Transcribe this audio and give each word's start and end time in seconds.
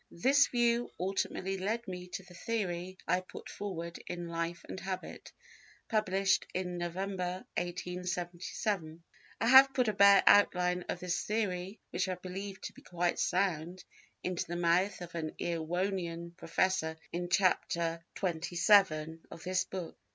This 0.09 0.47
view 0.47 0.89
ultimately 0.99 1.59
led 1.59 1.87
me 1.87 2.07
to 2.07 2.23
the 2.23 2.33
theory 2.33 2.97
I 3.07 3.19
put 3.19 3.47
forward 3.47 3.99
in 4.07 4.27
Life 4.29 4.65
and 4.67 4.79
Habit, 4.79 5.31
published 5.89 6.47
in 6.55 6.79
November, 6.79 7.45
1877. 7.55 9.03
I 9.39 9.45
have 9.47 9.75
put 9.75 9.87
a 9.89 9.93
bare 9.93 10.23
outline 10.25 10.81
of 10.89 11.01
this 11.01 11.21
theory 11.25 11.77
(which 11.91 12.09
I 12.09 12.15
believe 12.15 12.59
to 12.61 12.73
be 12.73 12.81
quite 12.81 13.19
sound) 13.19 13.83
into 14.23 14.47
the 14.47 14.55
mouth 14.55 15.01
of 15.01 15.13
an 15.13 15.35
Erewhonian 15.39 16.35
professor 16.35 16.97
in 17.11 17.29
Chapter 17.29 18.03
XXVII 18.19 19.19
of 19.29 19.43
this 19.43 19.65
book." 19.65 19.95